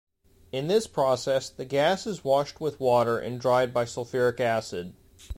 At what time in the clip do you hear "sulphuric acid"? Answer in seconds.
3.85-4.95